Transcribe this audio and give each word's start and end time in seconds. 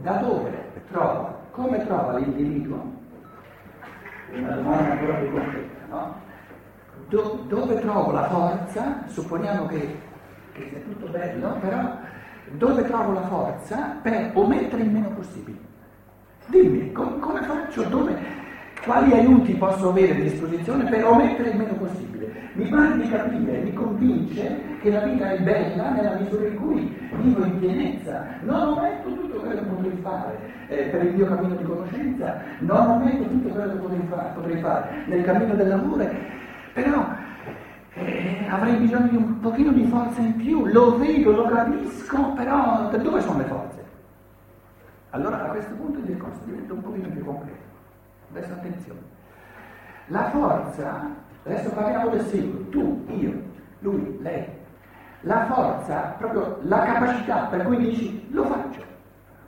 Da 0.00 0.12
dove 0.12 0.50
trova? 0.90 1.36
Come 1.50 1.84
trova 1.84 2.18
l'individuo? 2.18 2.96
Una 4.32 4.50
domanda 4.52 4.92
ancora 4.92 5.14
più 5.14 5.32
concreta, 5.32 5.84
no? 5.88 6.14
Do, 7.08 7.44
dove 7.48 7.80
trovo 7.80 8.12
la 8.12 8.28
forza? 8.28 9.02
Supponiamo 9.06 9.66
che, 9.66 9.98
che 10.52 10.68
sia 10.68 10.78
tutto 10.80 11.08
bello, 11.08 11.56
però 11.60 11.98
dove 12.52 12.84
trovo 12.84 13.12
la 13.12 13.22
forza 13.22 13.96
per 14.02 14.30
omettere 14.34 14.82
il 14.82 14.90
meno 14.90 15.08
possibile? 15.10 15.58
Dimmi, 16.46 16.92
com- 16.92 17.18
come 17.18 17.42
faccio? 17.42 17.82
Dove, 17.84 18.16
quali 18.84 19.12
aiuti 19.12 19.54
posso 19.54 19.88
avere 19.88 20.12
a 20.12 20.20
disposizione 20.20 20.84
per 20.84 21.04
omettere 21.04 21.50
il 21.50 21.56
meno 21.56 21.74
possibile? 21.74 22.50
Mi 22.52 22.68
pare 22.68 22.98
di 22.98 23.08
capire, 23.08 23.58
mi 23.58 23.72
convince 23.72 24.60
che 24.80 24.90
la 24.90 25.00
vita 25.00 25.30
è 25.30 25.40
bella 25.40 25.90
nella 25.90 26.18
misura 26.18 26.46
in 26.46 26.56
cui 26.56 27.10
vivo 27.20 27.44
in 27.44 27.58
pienezza, 27.58 28.26
non 28.42 28.68
ometto 28.68 29.12
tutto 29.14 29.27
quello 29.48 29.60
che 29.60 29.66
potrei 29.66 29.98
fare 30.02 30.38
eh, 30.68 30.82
per 30.84 31.04
il 31.04 31.14
mio 31.14 31.26
cammino 31.26 31.54
di 31.54 31.64
conoscenza, 31.64 32.40
non 32.60 32.90
ometto 32.90 33.24
tutto 33.24 33.48
quello 33.48 33.72
che 33.72 33.78
potrei 33.78 34.06
fare, 34.08 34.30
potrei 34.34 34.60
fare 34.60 35.04
nel 35.06 35.24
cammino 35.24 35.54
dell'amore, 35.54 36.16
però 36.74 37.06
eh, 37.94 38.46
avrei 38.48 38.76
bisogno 38.76 39.08
di 39.08 39.16
un 39.16 39.40
pochino 39.40 39.72
di 39.72 39.84
forza 39.84 40.20
in 40.20 40.36
più, 40.36 40.66
lo 40.66 40.98
vedo, 40.98 41.32
lo 41.32 41.44
capisco, 41.44 42.32
però 42.32 42.90
dove 42.90 43.20
sono 43.20 43.38
le 43.38 43.44
forze? 43.44 43.84
Allora 45.10 45.44
a 45.44 45.48
questo 45.48 45.74
punto 45.74 45.98
il 45.98 46.04
discorso 46.04 46.40
diventa 46.44 46.74
un 46.74 46.82
pochino 46.82 47.08
più 47.08 47.24
concreto. 47.24 47.66
Adesso 48.30 48.52
attenzione. 48.52 49.00
La 50.06 50.24
forza, 50.30 51.06
adesso 51.44 51.70
parliamo 51.70 52.10
del 52.10 52.26
singolo, 52.26 52.64
tu, 52.68 53.04
io, 53.18 53.32
lui, 53.80 54.18
lei. 54.20 54.44
La 55.22 55.46
forza, 55.46 56.14
proprio 56.18 56.58
la 56.62 56.80
capacità 56.80 57.46
per 57.50 57.64
cui 57.64 57.78
dici 57.78 58.28
lo 58.30 58.44
faccio, 58.44 58.82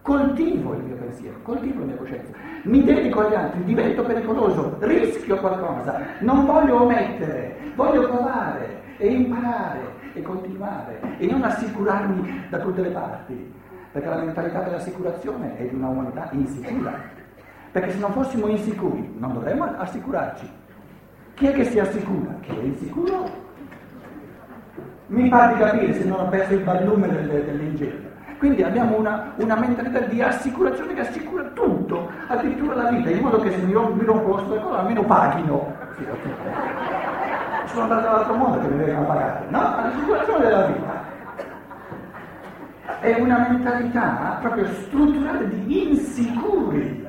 coltivo 0.03 0.75
il 0.75 0.83
mio 0.83 0.97
pensiero, 0.97 1.37
coltivo 1.43 1.81
la 1.81 1.87
mia 1.87 1.97
coscienza, 1.97 2.33
mi 2.63 2.85
dedico 2.85 3.21
agli 3.21 3.35
altri, 3.35 3.65
divento 3.65 4.03
pericoloso, 4.03 4.77
rischio 4.81 5.37
qualcosa, 5.39 6.01
non 6.21 6.47
voglio 6.47 6.83
omettere, 6.83 7.57
voglio 7.75 8.09
provare 8.09 8.83
e 8.97 9.09
imparare 9.09 9.81
e 10.13 10.23
continuare 10.23 11.01
e 11.19 11.27
non 11.27 11.43
assicurarmi 11.43 12.47
da 12.49 12.59
tutte 12.59 12.83
le 12.83 12.91
parti, 12.91 13.53
perché 13.93 14.09
la 14.09 14.17
mentalità 14.17 14.63
dell'assicurazione 14.63 15.57
è 15.57 15.65
di 15.65 15.75
una 15.75 15.89
umanità 15.89 16.29
insicura. 16.33 17.19
Perché 17.73 17.93
se 17.93 17.99
non 17.99 18.13
fossimo 18.13 18.49
insicuri 18.49 19.15
non 19.19 19.33
dovremmo 19.33 19.65
assicurarci. 19.65 20.49
Chi 21.35 21.47
è 21.47 21.53
che 21.53 21.65
si 21.65 21.79
assicura? 21.79 22.35
Chi 22.41 22.51
è 22.51 22.63
insicuro? 22.63 23.49
Mi 25.07 25.29
pare 25.29 25.55
di 25.55 25.61
capire 25.61 25.93
se 25.95 26.05
non 26.05 26.21
ho 26.21 26.29
perso 26.29 26.55
il 26.55 26.63
barlume 26.63 27.09
dell'ingegno. 27.09 28.10
Quindi 28.41 28.63
abbiamo 28.63 28.97
una, 28.97 29.35
una, 29.37 29.55
mentalità 29.55 29.99
di 30.01 30.23
assicurazione 30.23 30.95
che 30.95 31.03
assicura 31.03 31.43
tutto, 31.53 32.11
addirittura 32.27 32.75
la 32.75 32.89
vita, 32.89 33.11
in 33.11 33.19
modo 33.19 33.39
che 33.39 33.51
se 33.51 33.59
mi 33.59 33.75
rompo, 33.75 34.03
lo 34.03 34.39
stomaco 34.39 34.73
almeno 34.73 35.03
paghino. 35.03 35.77
Sono 37.67 37.83
andato 37.83 38.01
dall'altro 38.01 38.35
mondo 38.37 38.61
che 38.61 38.69
mi 38.69 38.83
vengono 38.83 39.07
pagare, 39.07 39.45
no? 39.51 39.61
L'assicurazione 39.61 40.45
della 40.47 40.67
vita. 40.69 41.09
È 43.01 43.21
una 43.21 43.47
mentalità 43.51 44.39
proprio 44.41 44.65
strutturale 44.69 45.47
di 45.47 45.91
insicuri. 45.91 47.07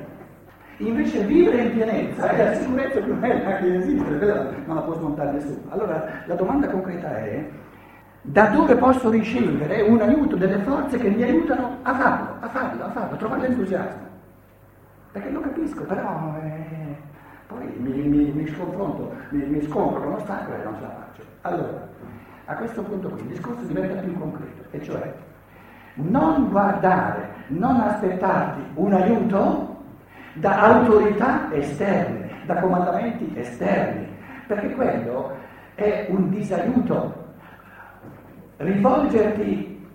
Invece 0.76 1.24
vivere 1.24 1.62
in 1.62 1.72
pienezza 1.72 2.28
è 2.28 2.44
la 2.44 2.54
sicurezza 2.56 3.00
più 3.00 3.16
bella 3.16 3.56
che 3.56 3.74
esiste, 3.74 4.18
non 4.66 4.76
la 4.76 4.82
può 4.82 4.92
smontare 4.96 5.32
nessuno. 5.32 5.62
Allora 5.70 6.04
la 6.26 6.34
domanda 6.34 6.68
concreta 6.68 7.16
è 7.16 7.48
da 8.22 8.46
dove 8.46 8.76
posso 8.76 9.10
ricevere 9.10 9.82
un 9.82 10.00
aiuto 10.00 10.36
delle 10.36 10.58
forze 10.58 10.96
che 10.96 11.10
mi 11.10 11.22
aiutano 11.24 11.78
a 11.82 11.94
farlo, 11.94 12.36
a 12.38 12.48
farlo, 12.48 12.84
a 12.84 12.90
farlo, 12.90 13.14
a 13.14 13.16
trovare 13.16 13.48
l'entusiasmo. 13.48 14.10
Perché 15.10 15.30
lo 15.30 15.40
capisco, 15.40 15.82
però 15.82 16.34
eh, 16.40 16.96
poi 17.48 17.74
mi, 17.78 18.08
mi, 18.08 18.30
mi 18.30 18.46
sconfronto, 18.46 19.12
mi, 19.30 19.44
mi 19.44 19.62
scontro 19.62 20.00
con 20.00 20.12
ostacoli 20.14 20.60
e 20.60 20.64
non 20.64 20.74
ce 20.76 20.82
la 20.82 20.88
faccio. 20.88 21.22
Allora, 21.42 21.88
a 22.44 22.54
questo 22.54 22.82
punto 22.82 23.08
qui 23.08 23.20
il 23.22 23.26
discorso 23.26 23.64
diventa 23.64 24.00
più 24.00 24.16
concreto, 24.16 24.62
e 24.70 24.82
cioè 24.82 25.14
non 25.94 26.48
guardare, 26.48 27.28
non 27.48 27.80
aspettarti 27.80 28.60
un 28.74 28.92
aiuto 28.92 29.80
da 30.34 30.60
autorità 30.60 31.52
esterne, 31.52 32.30
da 32.46 32.54
comandamenti 32.60 33.32
esterni, 33.34 34.06
perché 34.46 34.70
quello 34.70 35.36
è 35.74 36.06
un 36.08 36.30
disaiuto 36.30 37.21
rivolgerti 38.62 39.86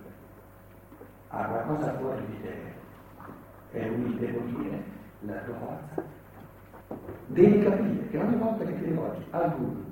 a 1.28 1.44
qualcosa 1.44 1.94
fuori 1.98 2.22
di 2.26 2.42
te 2.42 3.78
è 3.78 3.88
un 3.88 4.06
indebolire 4.06 4.82
la 5.20 5.34
tua 5.44 5.54
forza. 5.54 6.02
Devi 7.26 7.62
capire 7.62 8.08
che 8.10 8.18
ogni 8.18 8.36
volta 8.36 8.64
che 8.64 8.78
ti 8.78 8.84
rivolgi 8.84 9.24
al 9.30 9.54
guru, 9.56 9.84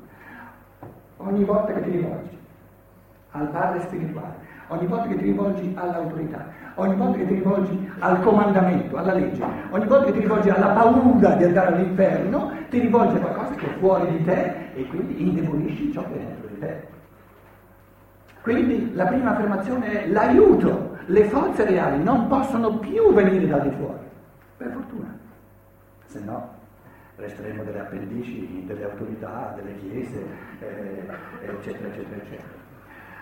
ogni 1.18 1.44
volta 1.44 1.72
che 1.72 1.82
ti 1.82 1.90
rivolgi 1.90 2.38
al 3.32 3.48
padre 3.48 3.80
spirituale, 3.80 4.34
ogni 4.68 4.86
volta 4.86 5.08
che 5.08 5.16
ti 5.16 5.24
rivolgi 5.24 5.72
all'autorità, 5.76 6.46
ogni 6.74 6.96
volta 6.96 7.18
che 7.18 7.26
ti 7.26 7.34
rivolgi 7.34 7.90
al 7.98 8.22
comandamento, 8.22 8.96
alla 8.96 9.14
legge, 9.14 9.42
ogni 9.70 9.86
volta 9.86 10.04
che 10.06 10.12
ti 10.12 10.20
rivolgi 10.20 10.48
alla 10.48 10.68
paura 10.68 11.34
di 11.34 11.44
andare 11.44 11.74
all'inferno, 11.74 12.52
ti 12.70 12.78
rivolgi 12.78 13.16
a 13.16 13.20
qualcosa 13.20 13.54
che 13.54 13.66
è 13.66 13.78
fuori 13.78 14.16
di 14.16 14.24
te 14.24 14.72
e 14.74 14.86
quindi 14.86 15.22
indebolisci 15.22 15.92
ciò 15.92 16.02
che 16.04 16.14
è 16.14 16.18
dentro 16.18 16.48
di 16.48 16.58
te. 16.58 16.95
Quindi 18.46 18.94
la 18.94 19.06
prima 19.06 19.32
affermazione 19.32 20.04
è 20.04 20.06
l'aiuto. 20.06 20.98
Le 21.06 21.24
forze 21.24 21.64
reali 21.64 22.00
non 22.00 22.28
possono 22.28 22.78
più 22.78 23.12
venire 23.12 23.48
da 23.48 23.58
di 23.58 23.70
fuori, 23.70 24.04
per 24.56 24.70
fortuna, 24.70 25.18
se 26.04 26.20
no 26.20 26.54
resteremo 27.16 27.64
delle 27.64 27.80
appendici 27.80 28.62
delle 28.64 28.84
autorità, 28.84 29.52
delle 29.56 29.74
chiese, 29.80 30.24
eh, 30.60 31.06
eccetera, 31.40 31.88
eccetera, 31.88 32.22
eccetera. 32.22 32.48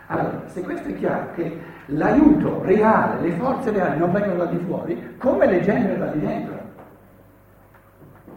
Allora, 0.09 0.43
se 0.45 0.61
questo 0.61 0.89
è 0.89 0.95
chiaro 0.95 1.33
che 1.33 1.59
l'aiuto 1.87 2.63
reale, 2.63 3.23
le 3.23 3.33
forze 3.37 3.71
reali 3.71 3.99
non 3.99 4.13
vengono 4.13 4.45
da 4.45 4.45
di 4.45 4.59
fuori, 4.59 5.17
come 5.17 5.47
le 5.47 5.61
genera 5.63 6.05
da 6.05 6.13
di 6.13 6.21
dentro? 6.21 6.61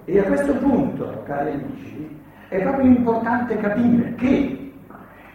E 0.06 0.20
a 0.20 0.24
questo 0.24 0.54
punto, 0.54 1.22
cari 1.26 1.52
amici, 1.52 2.18
è 2.48 2.62
proprio 2.62 2.86
importante 2.86 3.58
capire 3.58 4.16
che 4.16 4.67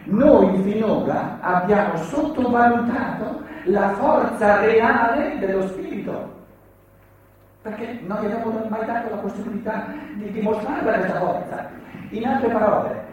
noi 0.05 0.61
finora 0.63 1.37
abbiamo 1.39 1.95
sottovalutato 1.97 3.41
la 3.65 3.89
forza 3.93 4.59
reale 4.61 5.39
dello 5.39 5.67
spirito, 5.67 6.31
perché 7.61 7.99
non 8.05 8.21
gli 8.21 8.25
abbiamo 8.25 8.65
mai 8.67 8.85
dato 8.85 9.09
la 9.09 9.21
possibilità 9.21 9.85
di 10.15 10.31
dimostrare 10.31 10.81
questa 10.81 11.19
forza. 11.19 11.69
In 12.09 12.27
altre 12.27 12.49
parole, 12.49 13.05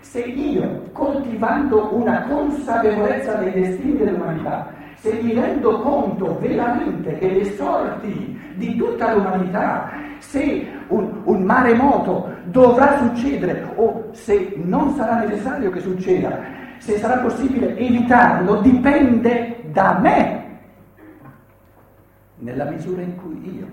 se 0.00 0.20
io 0.20 0.88
coltivando 0.92 1.94
una 1.94 2.22
consapevolezza 2.22 3.34
dei 3.34 3.52
destini 3.52 3.96
dell'umanità, 3.96 4.68
se 4.98 5.12
mi 5.22 5.34
rendo 5.34 5.80
conto 5.80 6.38
veramente 6.38 7.18
che 7.18 7.28
le 7.28 7.44
sorti 7.54 8.38
di 8.54 8.76
tutta 8.76 9.14
l'umanità, 9.14 9.90
se 10.18 10.66
un, 10.88 11.20
un 11.24 11.42
maremoto 11.42 12.32
dovrà 12.44 12.98
succedere 12.98 13.72
o 13.76 14.08
se 14.12 14.54
non 14.56 14.94
sarà 14.94 15.20
necessario 15.20 15.70
che 15.70 15.80
succeda, 15.80 16.40
se 16.78 16.98
sarà 16.98 17.18
possibile 17.18 17.76
evitarlo, 17.76 18.60
dipende 18.60 19.60
da 19.72 19.98
me, 19.98 20.44
nella 22.38 22.64
misura 22.64 23.02
in 23.02 23.16
cui 23.16 23.58
io, 23.58 23.66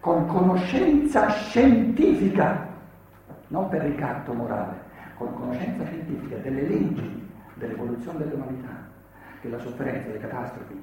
con 0.00 0.26
conoscenza 0.26 1.28
scientifica, 1.28 2.68
non 3.48 3.68
per 3.68 3.82
ricatto 3.82 4.32
morale, 4.32 4.88
con 5.16 5.34
conoscenza 5.34 5.84
scientifica 5.84 6.36
delle 6.36 6.62
leggi 6.62 7.28
dell'evoluzione 7.54 8.18
dell'umanità, 8.18 8.88
che 9.40 9.48
la 9.48 9.58
sofferenza, 9.58 10.10
le 10.10 10.18
catastrofi 10.18 10.82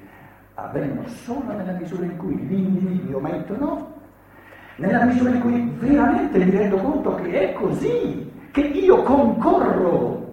avvengono 0.54 1.06
solo 1.08 1.52
nella 1.56 1.72
misura 1.72 2.04
in 2.04 2.16
cui 2.16 2.34
gli 2.34 2.52
individui 2.52 3.12
aumentano 3.12 3.96
nella 4.78 5.04
misura 5.04 5.30
in 5.30 5.40
cui 5.40 5.72
veramente 5.78 6.38
mi 6.38 6.50
rendo 6.50 6.76
conto 6.76 7.16
che 7.16 7.50
è 7.50 7.52
così, 7.52 8.30
che 8.52 8.60
io 8.60 9.02
concorro 9.02 10.26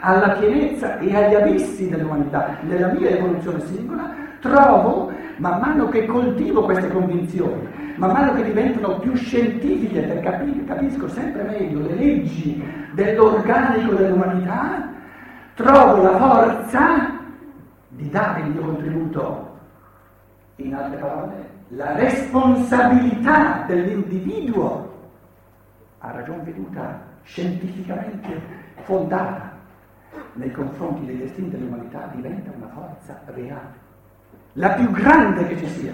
alla 0.00 0.30
pienezza 0.30 0.98
e 0.98 1.14
agli 1.14 1.34
abissi 1.34 1.88
dell'umanità, 1.88 2.56
nella 2.62 2.92
mia 2.92 3.10
evoluzione 3.10 3.60
singola, 3.60 4.12
trovo, 4.40 5.12
man 5.36 5.60
mano 5.60 5.88
che 5.88 6.06
coltivo 6.06 6.64
queste 6.64 6.88
convinzioni, 6.88 7.68
man 7.96 8.10
mano 8.10 8.34
che 8.34 8.42
diventano 8.42 8.98
più 8.98 9.14
scientifiche 9.14 10.00
per 10.00 10.20
capire, 10.20 10.64
capisco 10.64 11.08
sempre 11.08 11.42
meglio 11.44 11.86
le 11.86 11.94
leggi 11.94 12.62
dell'organico 12.94 13.94
dell'umanità, 13.94 14.88
trovo 15.54 16.02
la 16.02 16.18
forza 16.18 17.22
di 17.96 18.10
dare 18.10 18.40
il 18.40 18.50
mio 18.50 18.62
contributo. 18.62 19.52
In 20.56 20.74
altre 20.74 20.98
parole, 20.98 21.50
la 21.68 21.94
responsabilità 21.94 23.64
dell'individuo 23.66 24.92
a 25.98 26.10
ragion 26.10 26.44
veduta 26.44 27.00
scientificamente 27.22 28.40
fondata 28.82 29.52
nei 30.34 30.50
confronti 30.52 31.06
dei 31.06 31.18
destini 31.18 31.50
dell'umanità 31.50 32.10
diventa 32.12 32.50
una 32.54 32.68
forza 32.68 33.20
reale, 33.26 33.82
la 34.52 34.70
più 34.70 34.90
grande 34.90 35.46
che 35.46 35.56
ci 35.56 35.66
sia. 35.66 35.92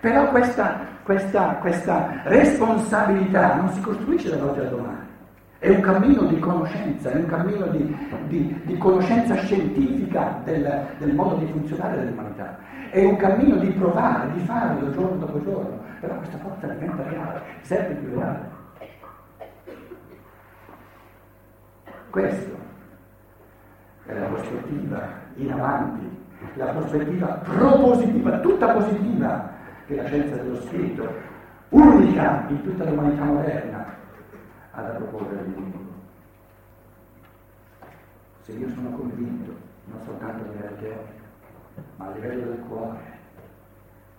Però 0.00 0.28
questa, 0.30 0.80
questa, 1.02 1.56
questa 1.60 2.20
responsabilità 2.24 3.56
non 3.56 3.70
si 3.70 3.80
costruisce 3.80 4.30
dall'oggi 4.30 4.60
al 4.60 4.68
domani. 4.68 5.03
È 5.64 5.70
un 5.70 5.80
cammino 5.80 6.24
di 6.24 6.38
conoscenza, 6.40 7.10
è 7.10 7.16
un 7.16 7.24
cammino 7.24 7.64
di, 7.68 7.96
di, 8.26 8.60
di 8.64 8.76
conoscenza 8.76 9.34
scientifica 9.36 10.38
del, 10.44 10.88
del, 10.98 11.14
modo 11.14 11.36
di 11.36 11.46
funzionare 11.46 12.00
dell'umanità. 12.00 12.58
È 12.90 13.02
un 13.02 13.16
cammino 13.16 13.56
di 13.56 13.70
provare, 13.70 14.30
di 14.32 14.40
farlo 14.40 14.92
giorno 14.92 15.16
dopo 15.16 15.42
giorno, 15.42 15.80
però 16.00 16.16
questa 16.16 16.36
forza 16.36 16.66
diventa 16.66 17.02
reale, 17.08 17.40
sempre 17.62 17.94
più 17.94 18.14
reale. 18.14 18.50
Questo 22.10 22.56
è 24.04 24.18
la 24.18 24.26
prospettiva 24.26 25.00
in 25.36 25.50
avanti, 25.50 26.26
la 26.56 26.66
prospettiva 26.66 27.26
propositiva, 27.42 28.38
tutta 28.40 28.68
positiva 28.68 29.50
che 29.86 29.96
la 29.96 30.04
scienza 30.04 30.36
dello 30.36 30.60
spirito, 30.60 31.08
unica 31.70 32.44
in 32.48 32.62
tutta 32.62 32.84
l'umanità 32.84 33.24
moderna, 33.24 34.02
ha 34.74 34.82
da 34.82 34.90
proporre 34.90 35.38
all'inimico. 35.38 35.92
Se 38.42 38.52
io 38.52 38.68
sono 38.70 38.90
convinto, 38.90 39.56
non 39.84 40.00
soltanto 40.04 40.44
a 40.44 40.48
livello 40.48 40.76
teorico, 40.76 41.22
ma 41.96 42.06
a 42.06 42.10
livello 42.10 42.46
del 42.46 42.60
cuore, 42.68 43.18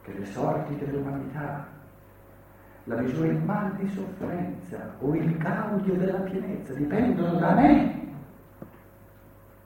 che 0.01 0.13
le 0.13 0.25
sorti 0.25 0.77
dell'umanità, 0.77 1.67
la 2.85 2.95
misura 2.97 3.27
in 3.27 3.43
mal 3.43 3.75
di 3.75 3.89
sofferenza 3.89 4.95
o 4.99 5.15
il 5.15 5.37
gaudio 5.37 5.95
della 5.95 6.19
pienezza 6.19 6.73
dipendono 6.73 7.37
da 7.37 7.53
me, 7.53 8.13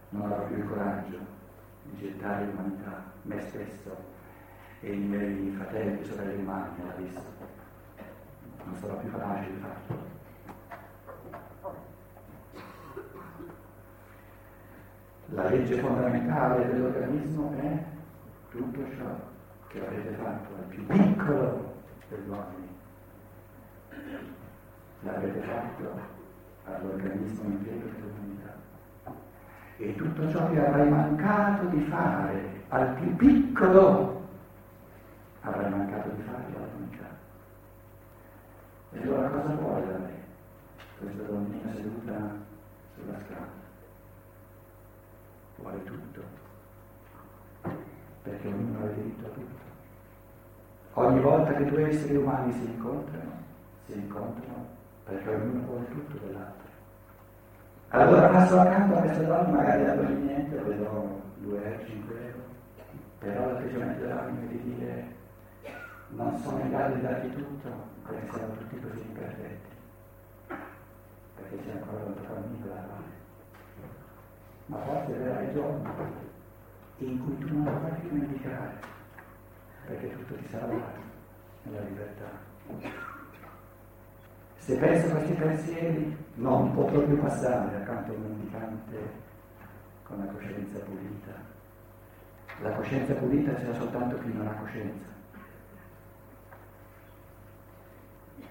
non 0.09 0.24
avrò 0.24 0.45
più 0.47 0.57
il 0.57 0.68
coraggio 0.68 1.18
di 1.83 1.97
gettare 1.97 2.45
l'umanità, 2.45 3.03
me 3.24 3.41
stesso 3.41 3.95
e 4.81 4.94
i 4.94 4.97
miei 4.97 5.51
fratelli 5.51 6.01
e 6.01 6.06
sorelle 6.06 6.41
umani 6.41 6.69
nella 6.77 6.94
vista. 6.94 7.21
Non 8.63 8.75
sarò 8.75 8.97
più 8.97 9.12
capace 9.12 9.50
di 9.51 9.59
farlo. 9.59 10.19
La 15.31 15.48
legge 15.48 15.78
fondamentale 15.78 16.66
dell'organismo 16.66 17.54
è 17.60 17.84
tutto 18.50 18.80
ciò 18.98 19.06
che 19.68 19.86
avete 19.86 20.16
fatto 20.16 20.56
al 20.56 20.64
più 20.70 20.86
piccolo 20.88 21.74
degli 22.10 22.28
uomini. 22.28 22.68
L'avete 25.02 25.40
fatto 25.42 26.00
all'organismo 26.66 27.44
intero 27.48 27.90
dell'umanità. 27.90 28.56
E 29.78 29.96
tutto 29.96 30.30
ciò 30.31 30.50
che 30.50 30.66
avrai 30.66 30.90
mancato 30.90 31.66
di 31.68 31.82
fare 31.82 32.64
al 32.70 32.94
più 32.96 33.16
piccolo 33.16 34.28
avrai 35.42 35.70
mancato 35.70 36.10
di 36.10 36.22
fare 36.24 36.44
all'umanità. 36.48 37.06
E 38.94 39.02
allora 39.04 39.30
cosa 39.30 39.54
vuole 39.54 39.86
da 39.86 39.98
me 40.00 40.14
questa 40.98 41.22
donnina 41.22 41.72
seduta 41.75 42.36
sulla 42.96 43.20
strada? 43.24 43.69
Vuole 45.62 45.84
tutto, 45.84 46.22
perché 48.24 48.48
ognuno 48.48 48.86
ha 48.86 48.88
diritto 48.88 49.26
a 49.26 49.30
tutto. 49.30 49.68
Ogni 50.94 51.20
volta 51.20 51.54
che 51.54 51.66
due 51.66 51.88
esseri 51.88 52.16
umani 52.16 52.52
si 52.54 52.66
incontrano, 52.66 53.32
si 53.86 53.94
incontrano 53.94 54.68
perché 55.06 55.30
ognuno 55.30 55.66
vuole 55.66 55.88
tutto 55.90 56.18
dell'altro. 56.18 56.68
Allora 57.90 58.28
passo 58.28 58.60
accanto 58.60 58.96
a 58.96 59.02
questa 59.02 59.24
donna, 59.24 59.48
magari 59.48 59.84
da 59.84 59.94
niente, 59.96 60.56
vedo 60.58 61.22
2 61.38 61.64
euro, 61.64 61.86
5 61.86 62.16
euro, 62.16 62.42
però 63.20 63.46
l'atteggiamento 63.48 64.02
dell'anima 64.02 64.42
è 64.42 64.46
di 64.46 64.62
dire 64.64 65.18
non 66.10 66.38
sono 66.40 66.60
in 66.60 66.70
grado 66.70 66.96
di 66.96 67.02
darti 67.02 67.32
tutto 67.32 67.70
perché 68.08 68.32
siamo 68.32 68.54
tutti 68.54 68.80
così 68.80 69.02
imperfetti, 69.02 69.76
perché 71.36 71.58
c'è 71.64 71.72
ancora 71.72 72.04
molto 72.04 72.22
cammino 72.24 72.66
da 72.66 72.76
fare 72.76 73.19
ma 74.69 74.77
forse 74.83 75.13
verrai 75.13 75.51
giorni 75.54 75.89
in 76.98 77.24
cui 77.24 77.38
tu 77.39 77.57
non 77.57 77.68
avrai 77.68 78.00
più 78.00 78.10
dimenticare, 78.10 78.80
perché 79.88 80.12
tutto 80.12 80.36
ti 80.36 80.48
sarà 80.48 80.66
dato 80.68 81.00
nella 81.63 81.81
libertà. 81.81 82.30
Se 84.57 84.77
penso 84.77 85.07
a 85.07 85.16
questi 85.16 85.33
pensieri 85.33 86.18
non 86.36 86.74
potrò 86.74 87.01
più 87.01 87.19
passare 87.19 87.77
accanto 87.77 88.12
a 88.12 88.16
un 88.16 88.21
mendicante 88.21 88.98
con 90.04 90.19
la 90.19 90.31
coscienza 90.31 90.77
pulita. 90.80 91.31
La 92.62 92.72
coscienza 92.72 93.13
pulita 93.13 93.54
c'è 93.54 93.74
soltanto 93.74 94.19
chi 94.19 94.33
non 94.33 94.48
ha 94.48 94.54
coscienza. 94.54 95.07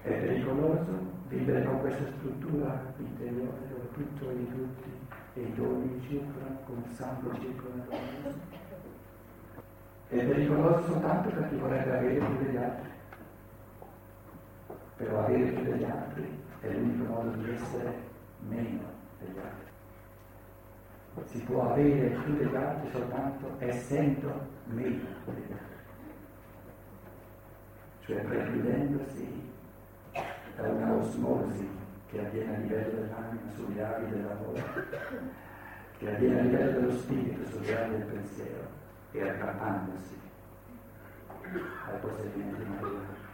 È 0.01 0.11
pericoloso 0.11 1.17
vivere 1.27 1.63
con 1.65 1.79
questa 1.79 2.05
struttura 2.17 2.93
interiore 2.97 3.67
dove 3.69 3.91
tutto 3.93 4.29
è 4.29 4.33
di 4.33 4.47
tutti 4.49 5.17
e 5.33 5.41
i 5.41 5.53
doni 5.53 6.01
circolano 6.07 6.59
come 6.65 6.83
sangue 6.93 7.39
circola. 7.39 7.85
È 10.07 10.25
pericoloso 10.25 10.85
soltanto 10.87 11.29
per 11.29 11.49
chi 11.49 11.55
vorrebbe 11.55 11.97
avere 11.97 12.15
più 12.15 12.37
degli 12.37 12.57
altri. 12.57 12.89
Però 14.97 15.19
avere 15.19 15.51
più 15.51 15.63
degli 15.63 15.83
altri 15.83 16.43
è 16.61 16.71
l'unico 16.71 17.13
modo 17.13 17.29
di 17.37 17.51
essere 17.51 17.93
meno 18.47 18.81
degli 19.19 19.37
altri. 19.37 19.67
Si 21.25 21.39
può 21.43 21.71
avere 21.71 22.09
più 22.23 22.35
degli 22.35 22.55
altri 22.55 22.89
soltanto 22.91 23.55
essendo 23.59 24.47
meno 24.65 25.07
degli 25.25 25.51
altri. 25.51 25.77
Cioè 28.01 28.21
precludendosi 28.23 29.51
da 30.55 30.69
una 30.69 30.93
osmosi 30.95 31.78
che 32.09 32.25
avviene 32.25 32.55
a 32.55 32.59
livello 32.59 33.01
dell'anima 33.01 33.51
sugli 33.55 33.79
ali 33.79 34.09
del 34.09 34.25
lavoro, 34.25 34.63
che 35.97 36.11
avviene 36.11 36.39
a 36.39 36.43
livello 36.43 36.79
dello 36.79 36.97
spirito 36.97 37.47
sugli 37.49 37.71
ali 37.71 37.97
del 37.97 38.07
pensiero 38.07 38.67
e 39.11 39.29
aggrappandosi 39.29 40.19
al 41.87 41.99
possedimento 41.99 42.65
materiale. 42.65 43.27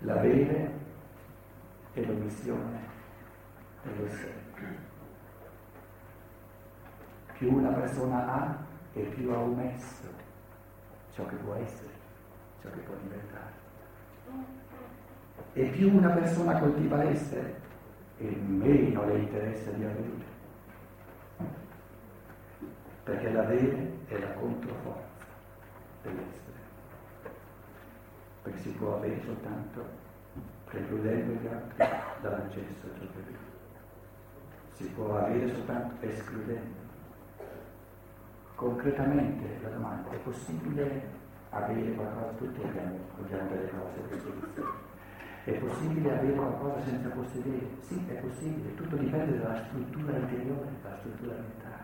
L'avere 0.00 0.72
è 1.92 2.04
l'omissione 2.04 2.80
dell'essere. 3.82 4.42
Più 7.34 7.52
una 7.52 7.72
persona 7.72 8.26
ha 8.26 8.64
e 8.92 9.02
più 9.02 9.30
ha 9.30 9.38
omesso 9.38 10.13
ciò 11.14 11.24
che 11.26 11.36
può 11.36 11.54
essere, 11.54 11.90
ciò 12.60 12.70
che 12.70 12.80
può 12.80 12.94
diventare. 13.02 13.62
E 15.52 15.64
più 15.68 15.96
una 15.96 16.10
persona 16.10 16.58
coltiva 16.58 17.02
l'essere, 17.02 17.62
e 18.18 18.24
meno 18.24 19.04
le 19.06 19.18
interessa 19.18 19.70
di 19.70 19.84
avere. 19.84 20.32
Perché 23.04 23.32
l'avere 23.32 23.98
è 24.06 24.18
la 24.18 24.32
controforza 24.32 25.24
dell'essere. 26.02 26.58
Perché 28.42 28.58
si 28.60 28.70
può 28.70 28.96
avere 28.96 29.20
soltanto 29.22 30.02
precludendo 30.64 31.32
gli 31.40 31.46
altri 31.46 31.86
dall'accesso 32.20 32.86
a 32.86 32.98
ciò 32.98 33.06
che 33.12 33.20
è 33.20 34.72
Si 34.72 34.84
può 34.90 35.18
avere 35.18 35.48
soltanto 35.54 36.06
escludendo 36.06 36.83
concretamente 38.54 39.58
la 39.62 39.68
domanda 39.68 40.10
è 40.10 40.16
possibile 40.16 41.02
avere 41.50 41.92
qualcosa, 41.92 42.32
tutti 42.36 42.60
abbiamo, 42.62 42.98
abbiamo 43.20 43.48
delle 43.50 43.70
cose 43.70 44.00
per 44.08 44.22
è 45.44 45.52
possibile 45.52 46.10
avere 46.10 46.32
qualcosa 46.32 46.80
senza 46.86 47.08
possedere? 47.10 47.66
Sì, 47.80 48.02
è 48.08 48.14
possibile, 48.14 48.74
tutto 48.76 48.96
dipende 48.96 49.38
dalla 49.38 49.62
struttura 49.66 50.16
interiore, 50.16 50.68
dalla 50.82 50.96
struttura 50.96 51.34
mentale. 51.34 51.82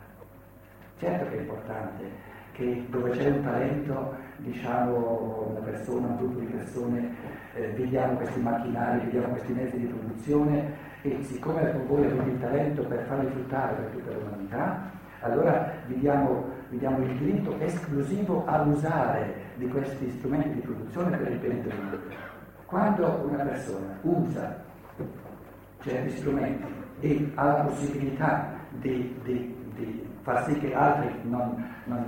Certo 0.98 1.28
che 1.28 1.36
è 1.36 1.40
importante 1.40 2.04
che 2.52 2.86
dove 2.88 3.10
c'è 3.10 3.28
un 3.28 3.42
talento, 3.42 4.14
diciamo 4.38 5.48
una 5.50 5.60
persona, 5.60 6.06
un 6.06 6.16
gruppo 6.16 6.38
di 6.38 6.46
persone, 6.46 7.14
eh, 7.54 7.68
vediamo 7.72 8.14
questi 8.14 8.40
macchinari, 8.40 9.04
vediamo 9.04 9.28
questi 9.28 9.52
mezzi 9.52 9.78
di 9.78 9.86
produzione 9.86 10.72
e 11.02 11.22
siccome 11.22 11.70
voi 11.86 12.04
avete 12.06 12.30
il 12.30 12.40
talento 12.40 12.82
per 12.84 13.04
farli 13.06 13.30
fruttare 13.30 13.74
per 13.74 13.90
tutta 13.90 14.12
l'umanità, 14.12 14.90
allora 15.20 15.70
vi 15.86 15.98
diamo, 15.98 16.44
diamo 16.78 16.98
il 16.98 17.16
diritto 17.18 17.58
esclusivo 17.58 18.44
all'usare 18.46 19.34
di 19.56 19.68
questi 19.68 20.10
strumenti 20.10 20.54
di 20.54 20.60
produzione 20.60 21.16
per 21.16 21.32
il 21.32 21.38
bene 21.38 21.62
dell'umanità. 21.62 22.14
Quando 22.66 23.28
una 23.28 23.44
persona 23.44 23.98
usa 24.02 24.62
certi 25.80 26.16
strumenti 26.16 26.66
e 27.00 27.32
ha 27.34 27.44
la 27.44 27.64
possibilità 27.64 28.54
di, 28.70 29.18
di, 29.24 29.56
di 29.74 30.08
far 30.22 30.44
sì 30.44 30.58
che 30.58 30.74
altri 30.74 31.12
non, 31.22 31.66
non, 31.84 32.04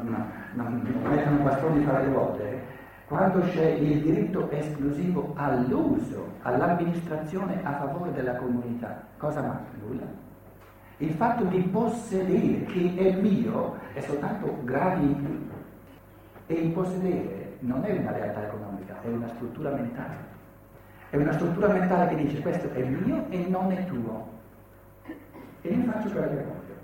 non, 0.55 0.83
non 0.83 1.11
mettano 1.11 1.43
bastoni 1.43 1.85
fra 1.85 2.01
le 2.01 2.07
ruote, 2.07 2.61
quando 3.07 3.41
c'è 3.41 3.73
il 3.73 4.01
diritto 4.01 4.51
esclusivo 4.51 5.33
all'uso, 5.37 6.33
all'amministrazione 6.43 7.61
a 7.63 7.73
favore 7.73 8.13
della 8.13 8.37
comunità, 8.37 9.03
cosa 9.19 9.43
manca? 9.43 9.71
Nulla. 9.85 10.32
Il 11.03 11.15
fatto 11.15 11.43
di 11.47 11.59
possedere 11.63 12.63
che 12.67 12.95
è 12.97 13.21
mio 13.21 13.77
è 13.93 14.01
soltanto 14.03 14.47
più. 14.47 15.51
E 16.47 16.55
il 16.55 16.71
possedere 16.71 17.57
non 17.59 17.85
è 17.85 17.91
una 17.97 18.13
realtà 18.13 18.47
economica, 18.47 19.03
è 19.03 19.09
una 19.09 19.27
struttura 19.31 19.71
mentale. 19.71 20.15
È 21.11 21.17
una 21.17 21.33
struttura 21.33 21.73
mentale 21.73 22.15
che 22.15 22.23
dice 22.23 22.41
questo 22.41 22.71
è 22.71 22.85
mio 22.85 23.27
e 23.31 23.47
non 23.49 23.73
è 23.73 23.85
tuo. 23.87 24.29
E 25.63 25.75
ne 25.75 25.85
faccio 25.91 26.09
quello 26.11 26.29
che 26.29 26.45
voglio. 26.45 26.81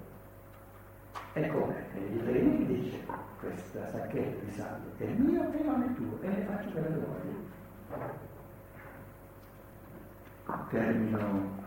E 1.34 1.46
come? 1.46 1.74
il 2.10 2.24
treni 2.24 2.66
dice 2.66 2.98
questa 3.38 3.86
sacchetta 3.86 4.44
di 4.44 4.50
sangue 4.50 4.90
è 4.96 5.06
mio 5.06 5.48
e 5.52 5.62
non 5.62 5.82
è 5.82 5.94
tuo 5.94 6.18
e 6.22 6.26
ne 6.26 6.42
faccio 6.42 6.70
quello 6.70 6.88
che 6.88 7.06
voglio. 7.06 7.46
Termino 10.70 11.57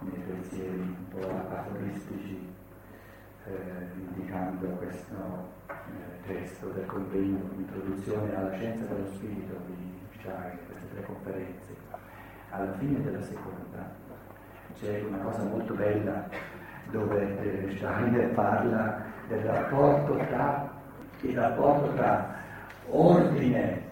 nei 0.00 0.22
pensieri 0.26 0.78
un 0.78 1.08
po' 1.08 1.28
aforistici 1.54 2.48
eh, 3.46 3.52
indicando 3.94 4.66
questo 4.68 5.48
eh, 5.68 6.26
testo 6.26 6.68
del 6.68 6.86
convegno 6.86 7.48
Introduzione 7.56 8.34
alla 8.36 8.52
scienza 8.52 8.92
dello 8.92 9.06
spirito 9.06 9.54
di 9.66 9.98
Shai, 10.22 10.58
queste 10.66 10.86
tre 10.92 11.02
conferenze. 11.04 11.74
Alla 12.50 12.72
fine 12.78 13.02
della 13.02 13.22
seconda 13.22 13.90
c'è 14.78 15.02
una 15.02 15.18
cosa 15.18 15.44
molto 15.44 15.74
bella 15.74 16.28
dove 16.90 17.38
eh, 17.40 18.24
parla 18.34 19.02
del 19.28 19.44
rapporto 19.44 20.16
tra, 20.16 20.70
il 21.20 21.36
rapporto 21.36 21.94
tra 21.94 22.34
ordine 22.88 23.88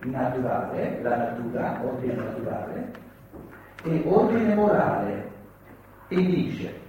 naturale, 0.00 1.02
la 1.02 1.16
natura, 1.16 1.80
ordine 1.82 2.14
naturale, 2.14 2.90
e 3.84 4.02
ordine 4.06 4.54
morale, 4.54 5.21
e 6.12 6.26
dice 6.26 6.80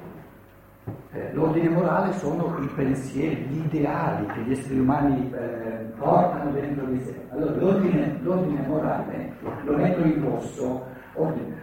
eh, 1.13 1.31
l'ordine 1.33 1.69
morale 1.69 2.11
sono 2.13 2.57
i 2.59 2.67
pensieri, 2.75 3.43
gli 3.43 3.63
ideali 3.63 4.25
che 4.25 4.41
gli 4.41 4.51
esseri 4.51 4.79
umani 4.79 5.31
eh, 5.33 5.91
portano 5.97 6.51
dentro 6.51 6.85
di 6.87 6.99
sé. 7.01 7.15
Allora 7.29 7.55
l'ordine, 7.55 8.19
l'ordine, 8.21 8.65
morale 8.67 9.31
lo 9.63 9.77
metto 9.77 10.01
in 10.03 10.21
rosso, 10.23 10.85
ordine 11.13 11.55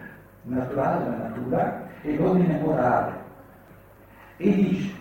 naturale, 0.43 1.05
la 1.05 1.17
natura, 1.27 1.87
e 2.01 2.15
l'ordine 2.15 2.59
morale. 2.59 3.13
E 4.37 4.55
dice, 4.55 4.95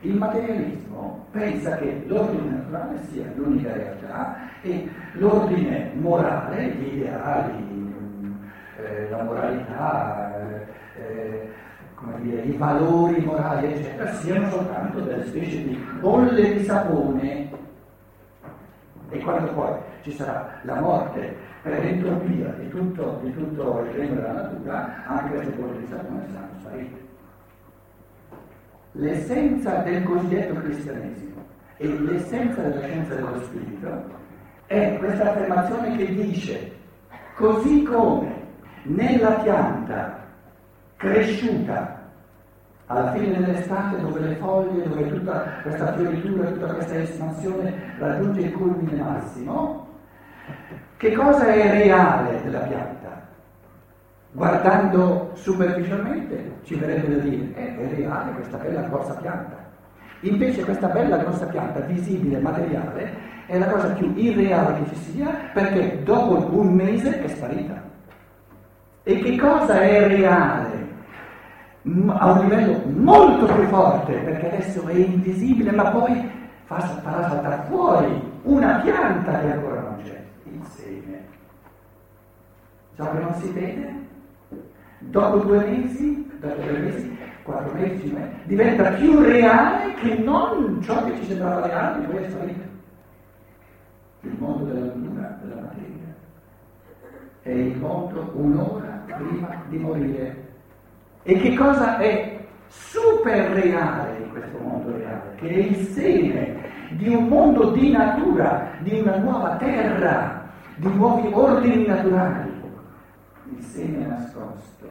il 0.00 0.16
materialismo 0.16 1.26
pensa 1.30 1.76
che 1.76 2.02
l'ordine 2.06 2.56
naturale 2.56 2.98
sia 3.04 3.30
l'unica 3.36 3.72
realtà 3.72 4.36
e 4.62 4.90
l'ordine 5.12 5.92
morale, 5.94 6.70
gli 6.70 6.96
ideali, 6.96 7.92
eh, 8.78 9.08
la 9.10 9.22
moralità, 9.22 10.34
eh, 10.96 11.66
dire, 12.20 12.42
i 12.42 12.56
valori 12.56 13.20
morali, 13.24 13.72
eccetera, 13.72 14.12
siano 14.14 14.50
soltanto 14.50 15.00
delle 15.00 15.26
specie 15.26 15.62
di 15.64 15.84
bolle 16.00 16.54
di 16.54 16.64
sapone. 16.64 17.50
E 19.10 19.18
quando 19.20 19.52
poi 19.52 19.72
ci 20.02 20.12
sarà 20.12 20.60
la 20.62 20.80
morte 20.80 21.34
per 21.62 21.84
entropia 21.84 22.48
di 22.58 22.68
tutto, 22.68 23.20
di 23.22 23.32
tutto 23.32 23.84
il 23.84 23.90
regno 23.92 24.14
della 24.14 24.32
natura, 24.32 25.04
anche 25.06 25.34
queste 25.34 25.52
bolle 25.52 25.78
di 25.78 25.86
sapone 25.86 26.26
saranno 26.30 26.60
sparite. 26.60 27.06
L'essenza 28.92 29.76
del 29.78 30.02
cosiddetto 30.02 30.54
cristianesimo 30.60 31.44
e 31.76 31.86
l'essenza 32.00 32.62
della 32.62 32.86
scienza 32.86 33.14
dello 33.14 33.40
spirito 33.42 34.04
è 34.66 34.96
questa 34.98 35.30
affermazione 35.30 35.96
che 35.96 36.14
dice, 36.14 36.72
così 37.36 37.82
come 37.84 38.46
nella 38.82 39.30
pianta 39.30 40.26
cresciuta 40.98 41.96
alla 42.86 43.12
fine 43.12 43.38
dell'estate 43.38 44.00
dove 44.00 44.20
le 44.20 44.34
foglie, 44.36 44.88
dove 44.88 45.08
tutta 45.08 45.44
questa 45.62 45.92
fioritura, 45.94 46.50
tutta 46.50 46.74
questa 46.74 46.98
espansione 46.98 47.94
raggiunge 47.98 48.40
il 48.40 48.52
culmine 48.52 49.00
massimo, 49.00 49.86
che 50.96 51.12
cosa 51.12 51.46
è 51.46 51.82
reale 51.82 52.42
della 52.42 52.60
pianta? 52.60 53.26
Guardando 54.32 55.30
superficialmente 55.34 56.56
ci 56.64 56.74
verrebbe 56.74 57.14
da 57.14 57.22
dire, 57.22 57.54
eh, 57.54 57.76
è 57.76 57.94
reale 57.94 58.32
questa 58.32 58.56
bella 58.56 58.82
grossa 58.82 59.14
pianta. 59.14 59.56
Invece 60.20 60.64
questa 60.64 60.88
bella 60.88 61.18
grossa 61.18 61.46
pianta, 61.46 61.80
visibile, 61.80 62.38
materiale, 62.38 63.36
è 63.46 63.58
la 63.58 63.66
cosa 63.66 63.92
più 63.92 64.12
irreale 64.16 64.80
che 64.80 64.88
ci 64.88 64.96
sia 64.96 65.28
perché 65.52 66.02
dopo 66.02 66.58
un 66.58 66.74
mese 66.74 67.22
è 67.22 67.28
sparita. 67.28 67.80
E 69.04 69.18
che 69.20 69.36
cosa 69.38 69.80
è 69.80 70.08
reale? 70.08 70.67
A 71.82 72.32
un 72.32 72.40
livello 72.40 72.82
molto 72.86 73.46
più 73.46 73.64
forte, 73.64 74.12
perché 74.12 74.46
adesso 74.48 74.86
è 74.88 74.94
invisibile, 74.94 75.70
ma 75.70 75.90
poi 75.90 76.28
farà 76.64 77.28
saltare 77.28 77.62
fuori 77.68 78.20
una 78.42 78.80
pianta 78.80 79.38
che 79.40 79.52
ancora 79.52 79.80
non 79.80 79.96
c'è, 80.02 80.22
il 80.44 80.62
seme. 80.64 81.26
Ciò 82.96 83.10
che 83.10 83.18
non 83.18 83.34
si 83.34 83.52
vede, 83.52 83.94
dopo 84.98 85.38
due 85.38 85.64
mesi, 85.64 86.30
dopo 86.40 86.60
tre 86.60 86.78
mesi, 86.78 87.16
quattro 87.42 87.72
mesi, 87.74 88.14
diventa 88.44 88.90
più 88.90 89.20
reale 89.20 89.94
che 89.94 90.18
non 90.18 90.82
ciò 90.82 91.04
che 91.04 91.16
ci 91.16 91.26
sembrava 91.26 91.66
reale, 91.66 92.06
poi 92.06 92.24
è 92.24 92.28
sparito. 92.28 92.66
Il 94.22 94.36
mondo 94.38 94.64
della 94.64 94.86
natura, 94.86 95.38
della 95.42 95.60
materia 95.60 96.14
è 97.42 97.50
il 97.50 97.78
mondo 97.78 98.30
un'ora 98.34 99.04
prima 99.06 99.62
di 99.68 99.78
morire. 99.78 100.46
E 101.28 101.38
che 101.40 101.54
cosa 101.54 101.98
è 101.98 102.38
super 102.68 103.50
reale 103.50 104.16
in 104.16 104.30
questo 104.30 104.56
mondo 104.60 104.96
reale? 104.96 105.34
Che 105.36 105.46
è 105.46 105.56
il 105.58 105.76
seme 105.88 106.56
di 106.92 107.14
un 107.14 107.26
mondo 107.26 107.72
di 107.72 107.90
natura, 107.92 108.70
di 108.78 109.00
una 109.00 109.18
nuova 109.18 109.56
terra, 109.56 110.48
di 110.76 110.88
nuovi 110.88 111.28
ordini 111.30 111.84
naturali. 111.86 112.50
Il 113.50 113.62
seme 113.62 114.06
nascosto, 114.06 114.88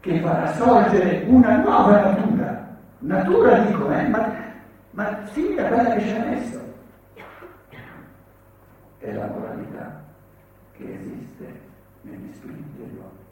che 0.00 0.20
farà 0.20 0.52
sorgere 0.52 1.24
una 1.28 1.56
nuova 1.56 1.98
natura. 1.98 2.76
Natura 2.98 3.58
dico, 3.60 3.90
eh, 3.90 4.06
ma, 4.08 4.34
ma 4.90 5.18
simile 5.32 5.64
a 5.64 5.68
quella 5.68 5.94
che 5.94 6.00
c'è 6.00 6.18
adesso. 6.18 6.60
È 8.98 9.12
la 9.14 9.26
moralità 9.28 10.02
che 10.72 10.94
esiste 11.00 11.60
negli 12.02 12.30
spiriti 12.34 12.70
dell'uomo. 12.76 13.28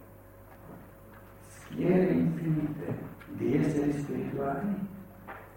Schiere 1.70 2.12
infinite 2.12 2.98
di 3.34 3.56
esseri 3.56 3.92
spirituali, 3.92 4.88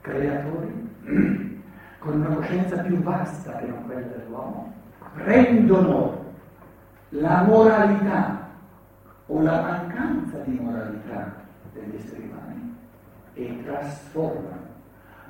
creatori, 0.02 0.90
con 2.00 2.20
una 2.20 2.36
coscienza 2.36 2.78
più 2.82 2.98
vasta 3.02 3.56
che 3.58 3.68
non 3.68 3.86
quella 3.86 4.08
dell'uomo, 4.08 4.74
prendono 5.14 6.26
la 7.10 7.44
moralità 7.44 8.50
o 9.28 9.42
la 9.42 9.62
mancanza 9.62 10.38
di 10.40 10.60
moralità 10.60 11.34
degli 11.74 11.96
esseri 11.96 12.30
umani 12.30 12.76
e 13.34 13.64
trasformano. 13.64 14.70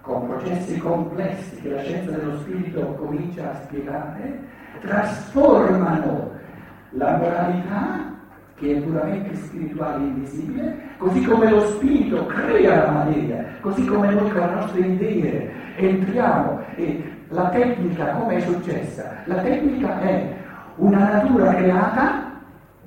Con 0.01 0.27
processi 0.27 0.79
complessi 0.79 1.57
che 1.57 1.69
la 1.69 1.81
scienza 1.81 2.11
dello 2.11 2.39
spirito 2.39 2.81
comincia 2.95 3.51
a 3.51 3.55
spiegare, 3.65 4.39
trasformano 4.81 6.31
la 6.91 7.17
moralità 7.17 8.11
che 8.61 8.77
è 8.77 8.79
puramente 8.79 9.35
spirituale 9.35 10.03
e 10.03 10.07
invisibile, 10.07 10.77
così 10.97 11.23
come 11.25 11.49
lo 11.49 11.61
spirito 11.61 12.27
crea 12.27 12.83
la 12.83 12.91
materia, 12.91 13.45
così 13.59 13.83
come 13.85 14.13
noi 14.13 14.29
con 14.29 14.39
le 14.39 14.53
nostre 14.53 14.79
idee 14.81 15.51
entriamo 15.77 16.59
e 16.75 17.03
la 17.29 17.49
tecnica 17.49 18.11
come 18.11 18.35
è 18.35 18.39
successa? 18.41 19.23
La 19.25 19.41
tecnica 19.41 19.99
è 20.01 20.35
una 20.75 21.11
natura 21.11 21.55
creata 21.55 22.39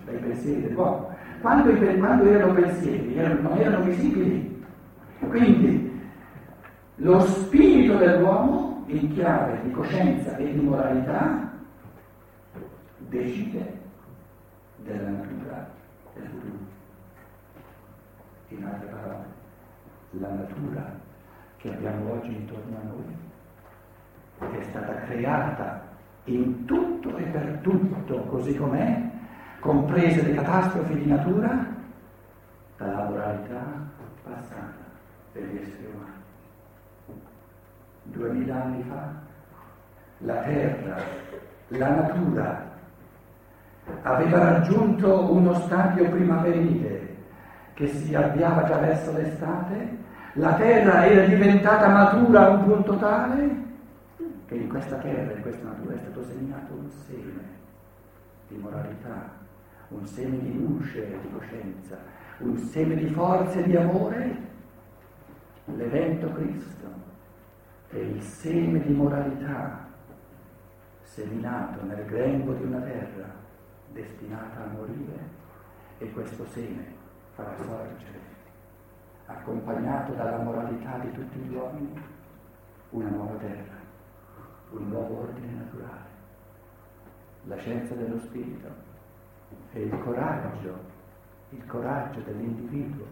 dai 0.04 0.16
pensieri 0.16 0.62
dell'uomo. 0.62 1.12
Quando, 1.40 1.72
quando 1.98 2.24
erano 2.24 2.52
pensieri 2.52 3.16
erano, 3.16 3.48
non 3.48 3.58
erano 3.58 3.84
visibili. 3.84 4.64
Quindi 5.28 6.00
lo 6.96 7.20
spirito 7.20 7.96
dell'uomo 7.96 8.84
in 8.86 9.12
chiave 9.12 9.58
di 9.64 9.70
coscienza 9.72 10.36
e 10.36 10.52
di 10.52 10.60
moralità 10.60 11.50
decide 13.08 13.82
della 14.84 15.08
natura 15.08 15.66
del 16.14 16.26
futuro. 16.28 16.72
In 18.48 18.64
altre 18.64 18.86
parole, 18.88 19.24
la 20.10 20.28
natura 20.28 20.94
che 21.56 21.72
abbiamo 21.72 22.12
oggi 22.12 22.34
intorno 22.34 22.76
a 22.76 22.82
noi 22.82 24.58
è 24.58 24.62
stata 24.64 24.94
creata 25.06 25.82
in 26.24 26.64
tutto 26.66 27.16
e 27.16 27.22
per 27.24 27.58
tutto, 27.62 28.20
così 28.24 28.54
com'è, 28.54 29.10
comprese 29.60 30.22
le 30.22 30.34
catastrofi 30.34 30.94
di 30.94 31.06
natura, 31.06 31.72
dalla 32.76 33.04
moralità 33.04 33.64
passata 34.22 34.84
degli 35.32 35.56
esseri 35.56 35.86
umani. 35.94 37.22
Duemila 38.04 38.62
anni 38.62 38.82
fa 38.82 39.12
la 40.18 40.42
terra, 40.42 40.96
la 41.68 41.88
natura 41.88 42.72
aveva 44.02 44.38
raggiunto 44.38 45.32
uno 45.32 45.54
stadio 45.60 46.08
primaverile 46.08 47.16
che 47.74 47.88
si 47.88 48.14
avviava 48.14 48.64
già 48.64 48.78
verso 48.78 49.12
l'estate, 49.12 50.02
la 50.34 50.54
terra 50.54 51.06
era 51.06 51.26
diventata 51.26 51.88
matura 51.88 52.46
a 52.46 52.50
un 52.50 52.64
punto 52.64 52.96
tale 52.96 53.62
che 54.46 54.54
in 54.54 54.68
questa 54.68 54.96
terra, 54.96 55.32
in 55.32 55.42
questa 55.42 55.64
natura 55.64 55.94
è 55.94 55.98
stato 55.98 56.24
seminato 56.24 56.72
un 56.72 56.90
seme 57.06 57.42
di 58.48 58.56
moralità, 58.56 59.30
un 59.88 60.06
seme 60.06 60.38
di 60.38 60.54
luce, 60.54 61.18
di 61.22 61.30
coscienza, 61.32 61.98
un 62.38 62.56
seme 62.58 62.94
di 62.96 63.08
forza 63.08 63.58
e 63.58 63.62
di 63.62 63.76
amore, 63.76 64.36
l'evento 65.66 66.30
Cristo 66.32 67.02
è 67.90 67.96
il 67.96 68.20
seme 68.22 68.80
di 68.80 68.92
moralità 68.92 69.86
seminato 71.02 71.84
nel 71.84 72.04
grembo 72.06 72.52
di 72.54 72.64
una 72.64 72.80
terra 72.80 73.42
destinata 73.92 74.64
a 74.64 74.66
morire 74.66 75.42
e 75.98 76.12
questo 76.12 76.44
seme 76.46 76.84
farà 77.34 77.56
sorgere, 77.56 78.18
accompagnato 79.26 80.12
dalla 80.12 80.38
moralità 80.38 80.98
di 80.98 81.12
tutti 81.12 81.38
gli 81.38 81.54
uomini, 81.54 82.00
una 82.90 83.08
nuova 83.08 83.36
terra, 83.36 83.76
un 84.70 84.88
nuovo 84.88 85.20
ordine 85.22 85.52
naturale, 85.52 86.12
la 87.44 87.56
scienza 87.56 87.94
dello 87.94 88.18
spirito 88.20 88.68
e 89.72 89.82
il 89.82 89.98
coraggio, 90.00 90.78
il 91.50 91.66
coraggio 91.66 92.20
dell'individuo 92.20 93.06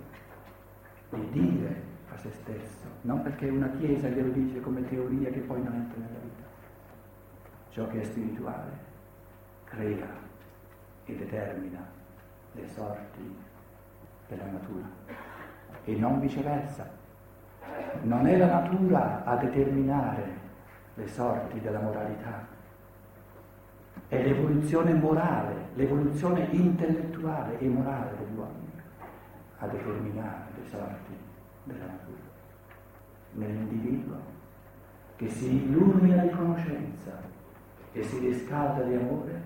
di 1.10 1.30
dire 1.30 1.82
a 2.10 2.16
se 2.16 2.30
stesso, 2.30 2.86
non 3.02 3.22
perché 3.22 3.48
una 3.48 3.70
chiesa 3.70 4.08
glielo 4.08 4.30
dice 4.30 4.60
come 4.60 4.86
teoria 4.88 5.30
che 5.30 5.40
poi 5.40 5.62
non 5.62 5.74
entra 5.74 5.98
nella 5.98 6.18
vita. 6.20 6.50
Ciò 7.70 7.86
che 7.88 8.00
è 8.00 8.04
spirituale 8.04 8.90
crea 9.64 10.30
e 11.04 11.16
determina 11.16 11.85
le 12.52 12.68
sorti 12.68 13.37
della 14.28 14.47
natura 14.47 14.87
e 15.85 15.97
non 15.97 16.21
viceversa. 16.21 16.88
Non 18.02 18.26
è 18.26 18.37
la 18.37 18.61
natura 18.61 19.25
a 19.25 19.37
determinare 19.37 20.40
le 20.94 21.06
sorti 21.09 21.61
della 21.61 21.80
moralità, 21.80 22.47
è 24.09 24.23
l'evoluzione 24.23 24.92
morale, 24.92 25.54
l'evoluzione 25.75 26.49
intellettuale 26.50 27.59
e 27.59 27.66
morale 27.66 28.11
degli 28.18 28.37
uomini 28.37 28.71
a 29.59 29.66
determinare 29.66 30.44
le 30.56 30.68
sorti 30.68 31.16
della 31.64 31.87
natura. 31.87 32.30
Nell'individuo 33.32 34.16
che 35.16 35.28
si 35.28 35.64
illumina 35.64 36.23
di 36.23 36.30
conoscenza 36.30 37.21
e 37.92 38.02
si 38.02 38.18
riscalda 38.18 38.82
di 38.82 38.94
amore, 38.94 39.40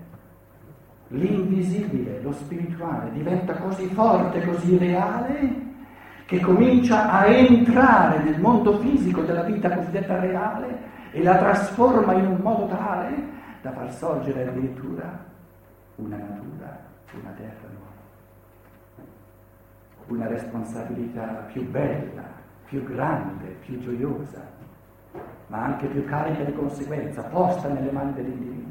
l'invisibile, 1.09 2.21
lo 2.21 2.33
spirituale 2.33 3.11
diventa 3.11 3.53
così 3.55 3.87
forte, 3.87 4.45
così 4.45 4.77
reale, 4.77 5.65
che 6.25 6.39
comincia 6.41 7.09
a 7.09 7.25
entrare 7.25 8.23
nel 8.23 8.39
mondo 8.39 8.79
fisico 8.79 9.21
della 9.21 9.43
vita 9.43 9.71
cosiddetta 9.71 10.19
reale 10.19 10.95
e 11.11 11.23
la 11.23 11.37
trasforma 11.37 12.13
in 12.13 12.25
un 12.25 12.37
modo 12.41 12.67
tale 12.67 13.15
da 13.61 13.71
far 13.71 13.93
sorgere 13.93 14.47
addirittura 14.47 15.25
una 15.95 16.17
natura, 16.17 16.77
una 17.13 17.31
terra 17.37 17.69
nuova, 17.71 19.05
una 20.07 20.27
responsabilità 20.27 21.45
più 21.51 21.67
bella, 21.69 22.23
più 22.65 22.83
grande, 22.83 23.55
più 23.61 23.79
gioiosa, 23.79 24.45
ma 25.47 25.63
anche 25.63 25.87
più 25.87 26.03
carica 26.05 26.43
di 26.43 26.53
conseguenza, 26.53 27.21
posta 27.23 27.69
nelle 27.69 27.91
mani 27.91 28.13
dell'individuo. 28.13 28.66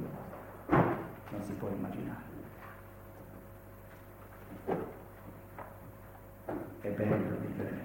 Non 1.31 1.43
si 1.43 1.53
può 1.55 1.69
immaginare. 1.69 2.25
È 6.81 6.89
bello 6.91 7.37
vivere 7.39 7.85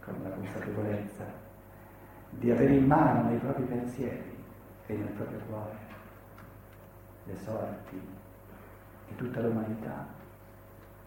con 0.00 0.20
la 0.22 0.30
consapevolezza 0.30 1.24
di 2.30 2.50
avere 2.50 2.74
in 2.74 2.86
mano 2.86 3.28
nei 3.28 3.38
propri 3.38 3.64
pensieri 3.64 4.36
e 4.86 4.96
nel 4.96 5.08
proprio 5.08 5.38
cuore 5.48 5.76
le 7.24 7.36
sorti 7.36 8.00
di 9.08 9.14
tutta 9.16 9.40
l'umanità 9.40 10.06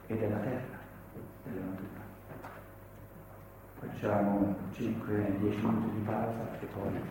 e 0.08 0.16
della 0.16 0.38
terra, 0.38 0.78
della 1.44 1.66
natura. 1.66 2.04
Facciamo 3.80 4.56
5-10 4.74 5.40
minuti 5.40 5.92
di 5.92 6.02
pausa 6.06 6.60
e 6.60 6.66
poi... 6.66 7.02